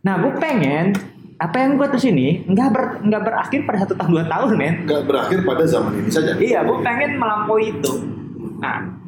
[0.00, 0.96] Nah, gue pengen
[1.40, 4.74] apa yang gue tulis ini nggak ber, nggak berakhir pada satu tahun dua tahun men.
[4.88, 6.34] Nggak berakhir pada zaman ini saja.
[6.34, 7.92] Iya, gue pengen melampaui itu.
[8.58, 8.99] Nah,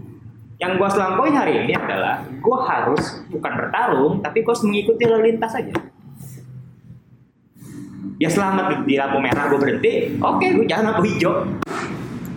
[0.62, 5.34] yang gue lampaui hari ini adalah gue harus bukan bertarung, tapi gue harus mengikuti lalu
[5.34, 5.74] lintas saja.
[8.22, 11.42] Ya selamat di, lampu merah gue berhenti, oke gue jalan lampu hijau.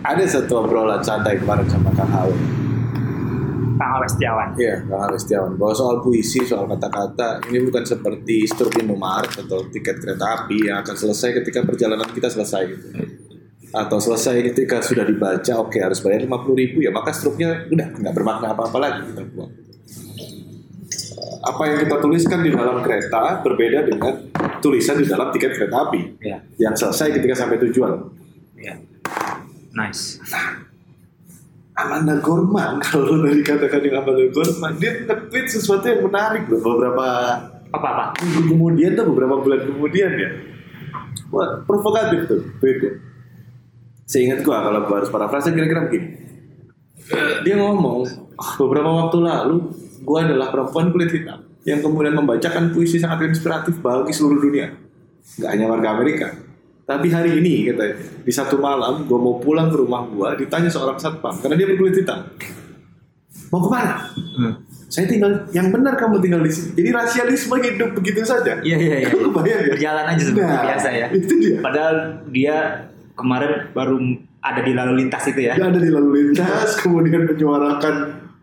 [0.02, 2.34] Ada satu obrolan santai kemarin sama Kang Hawe.
[3.76, 4.48] Kang Awes Setiawan.
[4.58, 5.52] Iya, Kang Hawe Setiawan.
[5.58, 10.82] Bahwa soal puisi, soal kata-kata, ini bukan seperti struk Indomaret atau tiket kereta api yang
[10.82, 12.86] akan selesai ketika perjalanan kita selesai gitu.
[13.70, 18.14] Atau selesai ketika sudah dibaca, oke harus bayar 50 ribu ya, maka struknya udah nggak
[18.14, 19.52] bermakna apa-apa lagi kita buang.
[21.42, 24.18] Apa yang kita tuliskan di dalam kereta berbeda dengan
[24.58, 28.02] tulisan di dalam tiket kereta api Ya, yang selesai ketika sampai tujuan.
[28.58, 28.74] ya.
[29.70, 30.18] Nice.
[31.76, 37.06] Amanda Gorman kalau dari kata-kata yang Amanda Gorman dia nge-tweet sesuatu yang menarik loh beberapa
[37.68, 38.04] Apa apa?
[38.24, 40.30] minggu kemudian tuh beberapa bulan kemudian ya
[41.28, 42.96] wah provokatif tuh tweetnya
[44.06, 46.06] seingat gua kalau gua harus parafrase kira-kira begini
[47.42, 49.56] dia ngomong "Ah, beberapa waktu lalu
[50.00, 54.70] gua adalah perempuan kulit hitam yang kemudian membacakan puisi sangat inspiratif bagi seluruh dunia
[55.36, 56.28] nggak hanya warga Amerika
[56.82, 60.94] tapi hari ini katanya di satu malam gue mau pulang ke rumah gue ditanya seorang
[60.94, 62.30] satpam karena dia berkulit hitam
[63.50, 63.94] mau ke mana
[64.36, 64.52] Hmm.
[64.86, 68.96] saya tinggal yang benar kamu tinggal di sini jadi rasialisme hidup begitu saja Iya iya
[69.00, 69.08] iya.
[69.08, 69.72] Kamu bayang ya?
[69.72, 71.06] Berjalan aja seperti Nah, biasa ya.
[71.08, 71.96] itu dia Padahal
[72.28, 72.56] dia
[73.16, 73.96] kemarin baru
[74.44, 75.56] ada di lalu lintas itu ya.
[75.56, 77.94] dia ada di lalu lintas kemudian menyuarakan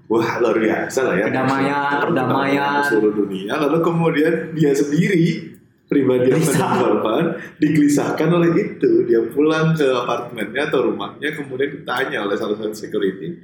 [0.10, 2.82] wah luar biasa lah ya Perdamaian, perdamaian.
[2.84, 5.54] seluruh dunia lalu kemudian dia sendiri
[5.88, 6.42] pribadi yang
[6.82, 12.74] korban digelisahkan oleh itu dia pulang ke apartemennya atau rumahnya kemudian ditanya oleh salah satu
[12.74, 13.38] security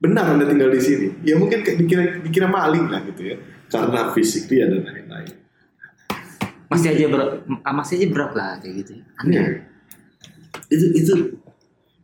[0.00, 3.36] benar anda tinggal di sini ya mungkin dikira dikira maling lah gitu ya
[3.68, 5.34] karena fisik dia dan lain-lain
[6.70, 7.42] Masih aja ber,
[7.74, 9.02] masih aja berat lah kayak gitu.
[9.18, 9.34] Aneh.
[9.34, 9.42] Iya.
[10.70, 11.14] Itu itu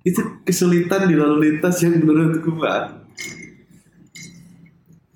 [0.07, 3.03] itu kesulitan di lalu lintas yang menurut gua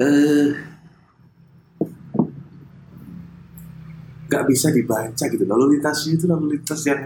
[0.00, 0.50] eh
[4.30, 7.00] nggak bisa dibaca gitu lalu lintasnya itu lalu lintas yang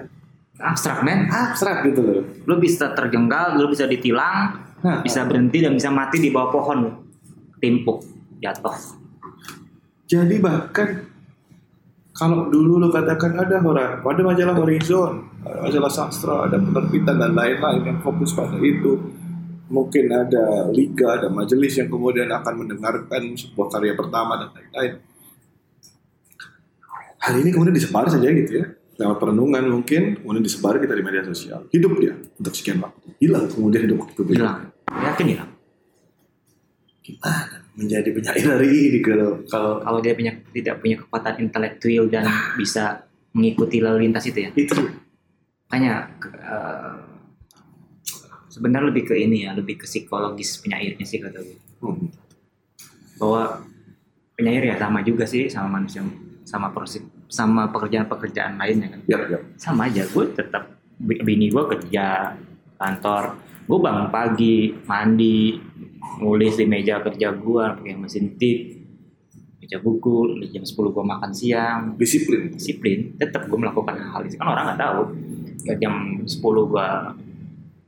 [0.54, 1.26] Abstrak men.
[1.26, 4.54] abstrak gitu loh Lu bisa terjenggal, lu bisa ditilang,
[4.86, 5.02] Hah.
[5.02, 6.78] bisa berhenti dan bisa mati di bawah pohon.
[7.58, 8.06] Timpuk,
[8.38, 8.76] jatuh.
[10.06, 11.10] jadi bahkan
[12.14, 17.34] kalau dulu lo katakan ada orang ada majalah Horizon ada majalah sastra ada penerbitan dan
[17.34, 19.02] lain-lain yang fokus pada itu.
[19.64, 24.92] Mungkin ada liga ada majelis yang kemudian akan mendengarkan sebuah karya pertama dan lain-lain.
[27.18, 28.66] Hari ini kemudian disebar saja gitu ya.
[28.94, 31.66] Lewat perenungan mungkin kemudian disebar kita di media sosial.
[31.74, 33.18] Hidup dia untuk sekian waktu.
[33.18, 34.70] Hilang kemudian hidup waktu Hilang.
[34.86, 35.50] Yakin hilang.
[37.04, 42.24] gimana menjadi penyair hari ini kalau kalau Kalau dia punya tidak punya kekuatan intelektual dan
[42.54, 43.02] bisa
[43.34, 44.50] mengikuti lalu lintas itu ya.
[44.54, 44.74] itu
[45.66, 46.94] Makanya eh,
[48.46, 51.58] sebenarnya lebih ke ini ya, lebih ke psikologis penyairnya sih kata gue.
[51.82, 52.06] hmm,
[53.18, 53.58] Bahwa
[54.34, 56.02] penyair ya sama juga sih sama manusia
[56.44, 59.38] sama proses sama pekerjaan-pekerjaan lainnya kan Ya, ya.
[59.58, 62.34] sama aja gue tetap bini gue kerja
[62.76, 63.34] kantor
[63.64, 65.58] gue bangun pagi mandi
[66.20, 68.84] nulis di meja kerja gue pakai mesin tip.
[69.60, 71.80] Meja buku di jam 10 gue makan siang.
[71.96, 72.52] Disiplin.
[72.52, 73.16] disiplin.
[73.16, 74.36] Tetap gue melakukan hal itu.
[74.36, 75.00] Kan orang nggak tahu.
[75.80, 76.88] Jam 10 gue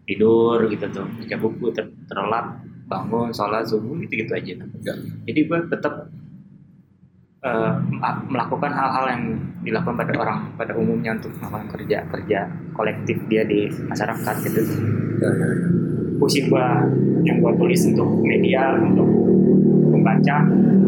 [0.07, 1.07] tidur gitu tuh.
[1.07, 2.47] Baca buku ter terlelap
[2.87, 4.55] bangun sholat subuh gitu gitu aja.
[4.87, 4.95] Ya.
[5.27, 6.07] jadi gue tetap
[7.43, 9.23] eh, mel- melakukan hal-hal yang
[9.67, 12.39] dilakukan pada orang pada umumnya untuk melakukan kerja kerja
[12.79, 14.63] kolektif dia di masyarakat gitu.
[15.19, 15.86] Ya, ya, ya.
[16.17, 16.67] Puisi gue
[17.25, 19.09] yang gue tulis untuk media untuk
[19.93, 20.37] pembaca.
[20.49, 20.87] Eh,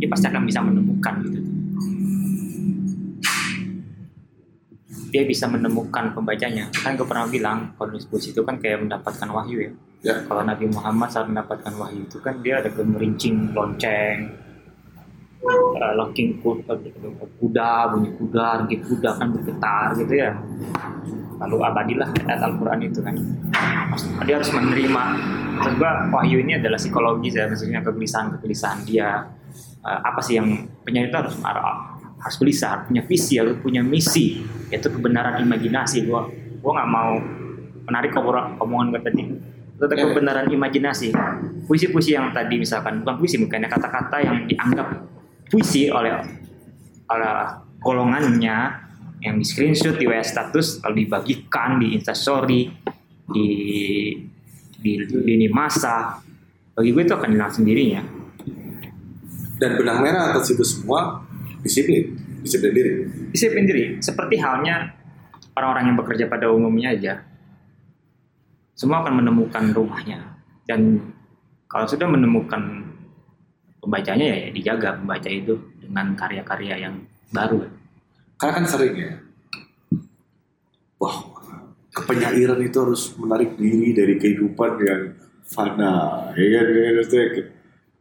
[0.00, 1.40] dia pasti akan bisa menemukan gitu.
[5.14, 6.68] Dia bisa menemukan pembacanya.
[6.74, 9.72] Kan gue pernah bilang kalau nulis puisi itu kan kayak mendapatkan wahyu ya.
[10.04, 10.20] Ya.
[10.28, 14.43] kalau Nabi Muhammad saat mendapatkan wahyu itu kan dia ada gemerincing lonceng
[15.74, 16.72] eh, locking kuda,
[17.42, 20.30] kuda bunyi kuda ringgit kuda kan bergetar gitu ya.
[21.42, 23.14] Lalu abadilah ayat Al-Quran itu kan.
[24.24, 25.02] Dia harus menerima.
[25.54, 29.28] Maksud gua wahyu ini adalah psikologis ya maksudnya kegelisahan kegelisahan dia.
[29.84, 30.46] Eh, apa sih yang
[30.86, 31.34] penyanyi itu harus
[32.24, 34.40] harus gelisah harus punya visi harus punya misi.
[34.70, 36.06] Yaitu kebenaran imajinasi.
[36.06, 36.26] Gua
[36.62, 37.12] gua nggak mau
[37.84, 39.22] menarik obrolan- omongan gue tadi.
[39.74, 40.04] Tentang Ya.
[40.08, 41.12] kebenaran imajinasi.
[41.68, 44.88] Puisi-puisi yang tadi misalkan bukan puisi bukannya kata-kata yang dianggap
[45.54, 46.18] puisi oleh
[47.06, 47.30] oleh
[47.78, 48.58] golongannya
[49.22, 52.74] yang di screenshot di WA status lalu dibagikan di instastory
[53.30, 53.48] di
[54.74, 56.18] di lini masa.
[56.74, 58.02] Bagi gue itu akan hilang sendirinya.
[59.54, 61.22] Dan benang merah atas itu semua
[61.62, 62.92] disiplin, disiplin diri.
[63.30, 64.90] disiplin diri seperti halnya
[65.54, 67.22] orang-orang yang bekerja pada umumnya aja.
[68.74, 70.34] Semua akan menemukan rumahnya.
[70.66, 70.98] Dan
[71.70, 72.93] kalau sudah menemukan
[73.84, 76.94] pembacanya ya dijaga pembaca itu dengan karya-karya yang
[77.30, 77.68] baru
[78.34, 79.14] Karena kan sering ya,
[80.98, 81.16] wah
[81.94, 85.02] kepenyairan itu harus menarik diri dari kehidupan yang
[85.46, 86.66] fana, ya kan?
[86.66, 87.54] Ya, kayak,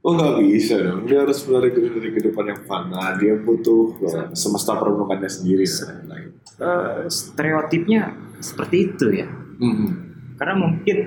[0.04, 3.16] Oh nggak bisa dong, dia harus menarik diri dari kehidupan yang fana.
[3.16, 5.64] Dia butuh uh, semesta perenungannya sendiri.
[5.64, 9.90] Eh, stereotipnya seperti itu ya Hmm.
[10.36, 10.98] karena mungkin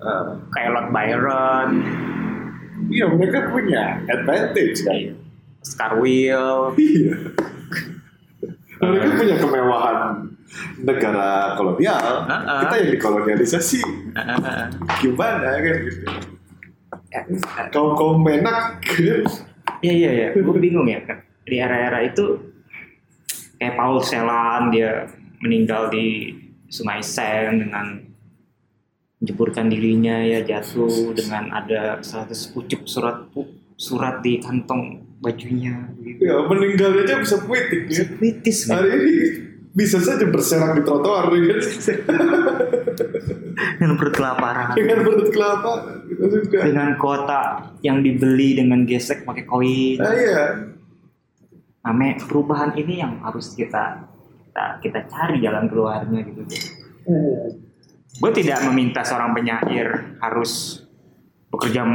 [0.00, 1.70] eh, kayak Lord Byron,
[2.90, 4.98] Iya mereka punya advantage kan.
[5.60, 7.14] Oscar Wilde, Iya.
[8.80, 9.98] Mereka punya kemewahan
[10.80, 12.00] negara kolonial.
[12.26, 12.60] Ah, ah.
[12.64, 13.80] Kita yang dikolonialisasi.
[14.10, 14.64] eh,
[14.98, 16.00] Gimana kan gitu.
[17.12, 17.24] eh,
[17.70, 18.80] Kaum kaum menak.
[19.80, 21.20] Iya iya iya, gue bingung ya kan.
[21.44, 22.40] Di era-era itu
[23.56, 25.04] kayak Paul Celan dia
[25.40, 26.32] meninggal di
[26.66, 28.00] Sungai Sen dengan
[29.20, 33.28] menjeburkan dirinya ya jatuh dengan ada 100 pucuk surat
[33.76, 36.24] surat di kantong bajunya gitu.
[36.24, 38.04] Ya meninggal aja bisa puitik ya.
[38.08, 38.80] Kan?
[38.80, 39.12] Hari ini
[39.70, 41.60] bisa saja berserak di trotoar ya kan.
[43.76, 45.72] dengan perut kelaparan dengan perut kelapa.
[46.08, 46.58] Kita juga.
[46.64, 47.42] dengan kota
[47.84, 50.44] yang dibeli dengan gesek pakai koin Ah, iya.
[51.84, 54.04] namanya perubahan ini yang harus kita
[54.50, 56.40] kita, kita cari jalan keluarnya gitu
[58.18, 60.82] gue tidak meminta seorang penyair harus
[61.50, 61.86] bekerja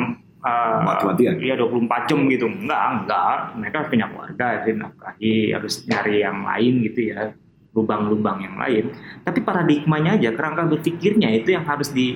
[0.45, 1.41] uh, Mati-matian.
[1.41, 2.45] iya 24 jam gitu.
[2.47, 3.35] Enggak enggak.
[3.59, 7.33] Mereka harus punya keluarga harus nafkahi harus nyari yang lain gitu ya.
[7.75, 8.93] Lubang-lubang yang lain.
[9.27, 12.15] Tapi paradigmanya aja kerangka berpikirnya itu yang harus di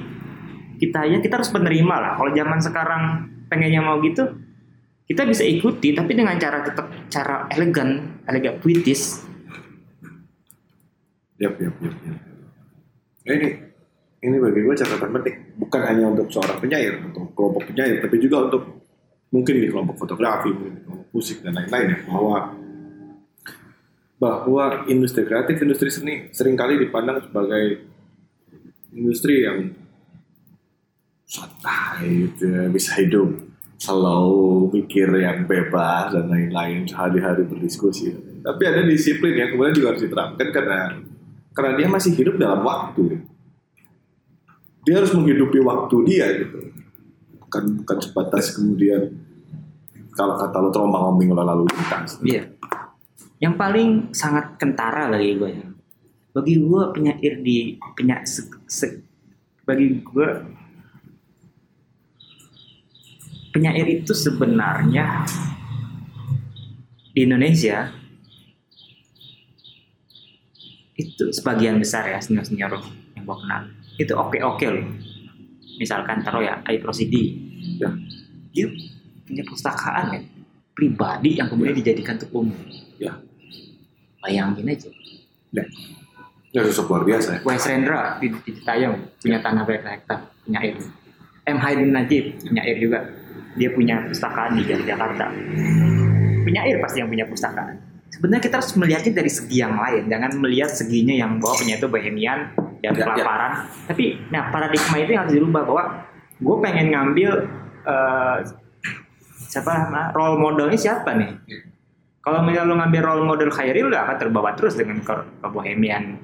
[0.80, 2.12] kita ya kita harus menerima lah.
[2.16, 3.04] Kalau zaman sekarang
[3.52, 4.24] pengennya mau gitu
[5.10, 9.26] kita bisa ikuti tapi dengan cara tetap cara elegan elegan puitis.
[11.40, 12.18] Yap, yap, yap, yap.
[13.26, 13.50] Nah, ini
[14.20, 15.36] ini bagi gue catatan penting.
[15.56, 18.64] Bukan hanya untuk seorang penyair atau kelompok penyair tapi juga untuk
[19.30, 22.38] mungkin di kelompok fotografi mungkin di kelompok musik dan lain-lain ya bahwa
[24.20, 27.88] bahwa industri kreatif industri seni sering kali dipandang sebagai
[28.92, 29.72] industri yang
[31.30, 33.30] santai gitu ya, bisa hidup
[33.80, 38.12] slow mikir yang bebas dan lain-lain sehari-hari berdiskusi.
[38.44, 40.80] Tapi ada disiplin yang kemudian juga harus diterapkan karena
[41.56, 43.24] karena dia masih hidup dalam waktu
[44.82, 46.72] dia harus menghidupi waktu dia gitu
[47.40, 49.02] bukan bukan sebatas kemudian
[50.12, 52.44] kalau kata lo terombang ambing lalu lintas Iya.
[53.40, 55.68] Yang paling sangat kentara bagi gue ya.
[56.36, 57.58] Bagi gue penyair di
[57.96, 59.00] penyair se- se-
[59.64, 60.28] bagi gue
[63.50, 65.24] penyair itu sebenarnya
[67.10, 67.90] di Indonesia
[70.94, 72.76] itu sebagian besar ya senior senior
[73.16, 73.62] yang gue kenal
[74.00, 74.88] itu oke oke loh.
[75.76, 77.52] Misalkan taruh ya Aib Rosidi.
[77.80, 77.92] Ya.
[78.50, 78.66] dia
[79.28, 80.24] punya pustakaan kan
[80.74, 82.56] pribadi yang kemudian dijadikan untuk umum.
[82.98, 83.14] Ya.
[84.24, 84.90] bayangin aja.
[86.50, 87.40] Ya sosok luar biasa ya.
[87.46, 90.76] Wes Rendra di, di Citayam punya tanah berapa hektar punya air.
[91.46, 91.58] M.
[91.60, 93.00] Haidin Najib punya air juga.
[93.60, 95.30] Dia punya pustakaan di Jakarta.
[96.48, 100.12] Punya air pasti yang punya pustakaan sebenarnya kita harus melihatnya dari segi yang lain.
[100.12, 102.40] Jangan melihat seginya yang bahwa punya itu bohemian
[102.80, 103.06] dan Ya, ya.
[103.12, 103.52] kelaparan.
[103.86, 105.84] Tapi nah paradigma itu yang harus dirubah bahwa
[106.36, 107.30] gue pengen ngambil
[107.84, 108.38] eh,
[109.46, 111.32] siapa nama role modelnya siapa nih?
[112.20, 116.20] Kalau misalnya lo ngambil role model Khairil lo akan terbawa terus dengan ke, ke bohemian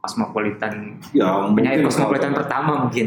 [0.00, 0.96] kosmopolitan.
[1.12, 3.06] Ya penyair kosmopolitan kalau, pertama mungkin.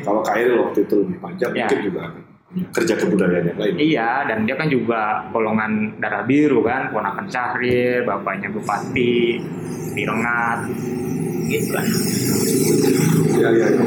[0.00, 1.66] Kalau Kairi waktu itu lebih panjang Ya.
[1.68, 2.02] mungkin juga
[2.50, 3.74] kerja kebudayaan yang lain.
[3.78, 9.38] iya dan dia kan juga golongan darah biru kan ponakan Syahrir bapaknya bupati
[9.94, 10.66] di Rengat
[11.46, 11.86] gitu kan
[13.32, 13.82] Ya, ya, ya.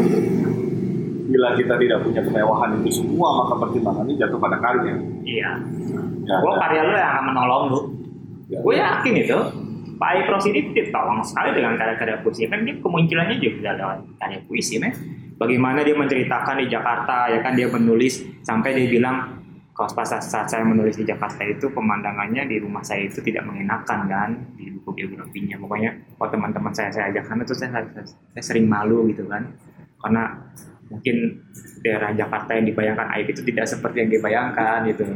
[1.26, 4.96] Bila kita tidak punya kemewahan itu semua, maka pertimbangannya jatuh pada karya.
[5.24, 5.52] iya
[6.24, 6.58] Ya, gue ya.
[6.60, 7.80] karya lo yang akan menolong lu
[8.46, 8.60] Ya.
[8.60, 9.40] gue yakin itu
[10.04, 12.44] Pak Ipros ini ditolong sekali dengan karya-karya puisi.
[12.52, 14.92] Kan dia kemunculannya juga lewat karya puisi men.
[15.40, 17.56] Bagaimana dia menceritakan di Jakarta ya kan?
[17.56, 19.40] Dia menulis sampai dia bilang
[19.72, 24.00] kalau pas saat, saya menulis di Jakarta itu pemandangannya di rumah saya itu tidak mengenakan
[24.12, 24.30] kan?
[24.60, 25.56] Di buku biografinya.
[25.56, 29.56] Pokoknya kalau teman-teman saya saya ajak sana tuh saya, saya, saya sering malu gitu kan?
[30.04, 30.36] Karena
[30.92, 31.48] mungkin
[31.80, 35.08] daerah Jakarta yang dibayangkan Aib itu tidak seperti yang dibayangkan gitu.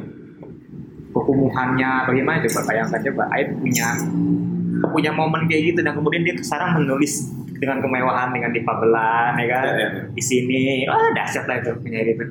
[1.11, 2.39] Kekumuhannya bagaimana?
[2.47, 3.91] Coba bayangkan coba Aib punya
[4.91, 9.63] punya momen kayak gitu dan kemudian dia sekarang menulis dengan kemewahan dengan dipabelan ya kan
[9.65, 9.89] ya, ya.
[10.13, 12.25] di sini wah dahsyat lah itu punya itu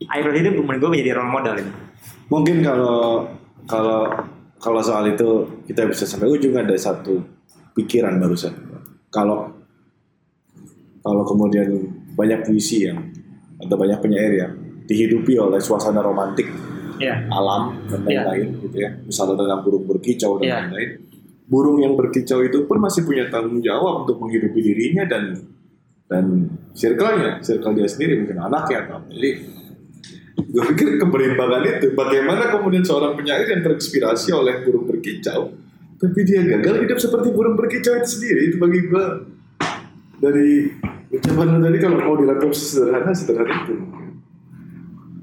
[0.00, 1.72] Aib itu menurut gue menjadi role model itu
[2.30, 3.26] Mungkin kalau
[3.66, 4.06] kalau
[4.62, 5.26] kalau soal itu
[5.66, 7.18] kita bisa sampai ujung ada satu
[7.74, 8.54] pikiran barusan.
[9.10, 9.50] Kalau
[11.02, 11.66] kalau kemudian
[12.14, 13.02] banyak puisi yang
[13.58, 14.52] atau banyak penyair yang
[14.86, 16.46] dihidupi oleh suasana romantik
[17.02, 18.22] ya alam dan Iya.
[18.22, 18.90] lain-lain gitu ya.
[19.02, 20.54] Misalnya tentang burung berkicau dan Iya.
[20.70, 20.90] lain-lain.
[21.50, 25.34] Burung yang berkicau itu pun masih punya tanggung jawab untuk menghidupi dirinya dan
[26.06, 29.02] dan circle-nya, circle dia sendiri mungkin anaknya atau.
[29.10, 29.30] Jadi
[30.50, 35.54] gue pikir keberimbangan itu bagaimana kemudian seorang penyair yang terinspirasi oleh burung berkicau
[36.00, 39.04] tapi dia gagal hidup seperti burung berkicau itu sendiri itu bagi gue
[40.18, 40.50] dari
[41.12, 43.74] ucapan tadi kalau mau dirangkum sederhana sederhana itu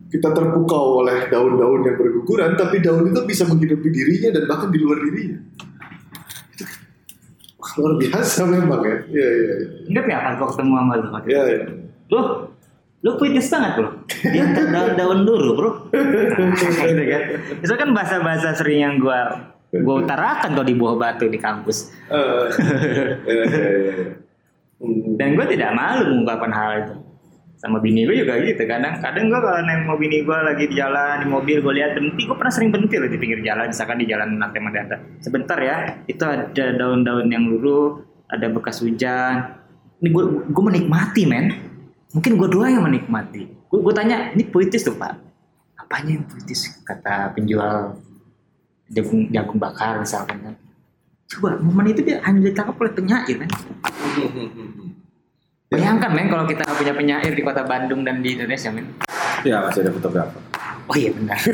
[0.07, 4.79] kita terpukau oleh daun-daun yang berguguran, tapi daun itu bisa menghidupi dirinya dan bahkan di
[4.79, 5.35] luar dirinya.
[7.77, 8.95] Luar biasa memang ya.
[9.05, 9.55] Iya, iya, iya.
[9.87, 11.65] ingat nggak kan kau ketemu sama lu Iya, iya.
[12.09, 12.19] lu
[13.05, 13.89] lu puitis banget bro
[14.33, 15.71] dia daun daun dulu bro
[16.57, 17.23] gitu kan
[17.61, 21.93] itu kan bahasa bahasa sering yang gua gua utarakan kalau di bawah batu di kampus
[22.09, 22.45] Eh,
[23.29, 24.05] iya, iya, iya.
[25.17, 26.93] Dan gue tidak malu mengungkapkan hal itu
[27.57, 28.63] sama bini gue juga gitu.
[28.69, 31.97] Kadang kadang gue kalau naik mau bini gue lagi di jalan di mobil gue lihat
[31.97, 33.65] berhenti gue pernah sering berhenti loh di pinggir jalan.
[33.73, 39.57] Misalkan di jalan Nate Madata sebentar ya itu ada daun-daun yang luruh ada bekas hujan.
[39.97, 41.45] Ini gue gue menikmati men.
[42.13, 43.49] Mungkin gue doang yang menikmati.
[43.67, 45.17] Gue gue tanya ini puitis tuh pak?
[45.81, 46.77] Apanya yang puitis?
[46.85, 47.97] kata penjual
[48.93, 50.55] jagung jagung bakar misalkan kan.
[51.27, 53.49] Coba momen itu dia hanya ditangkap oleh penyair kan
[55.67, 58.87] Bayangkan men kalau kita punya penyair di kota Bandung dan di Indonesia men.
[59.43, 60.39] Ya masih ada fotografer.
[60.87, 61.35] Oh iya benar.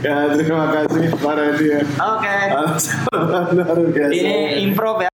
[0.00, 1.80] Ya terima kasih Pak Randy ya.
[1.82, 2.36] Oke.
[3.92, 4.14] Biasa.
[4.14, 5.10] Ini improv ya.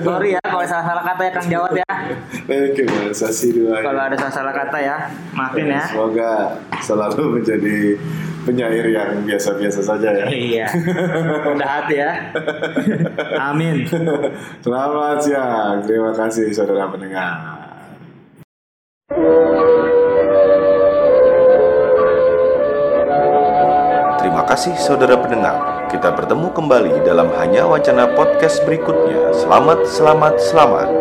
[0.00, 1.90] Sorry ya kalau salah-salah kata ya Kang Jawat ya.
[2.46, 3.20] Thank you Mas.
[3.82, 4.96] Kalau ada salah-salah kata ya,
[5.34, 5.84] maafin ya.
[5.90, 7.98] Semoga selalu menjadi
[8.44, 10.26] penyair yang biasa-biasa saja ya.
[10.28, 10.66] Iya.
[11.52, 12.10] Udah hati ya.
[13.50, 13.84] Amin.
[14.64, 15.84] Selamat siang.
[15.84, 17.60] Terima kasih saudara pendengar.
[24.20, 25.88] Terima kasih saudara pendengar.
[25.90, 29.34] Kita bertemu kembali dalam Hanya Wacana Podcast berikutnya.
[29.34, 30.99] Selamat, selamat, selamat.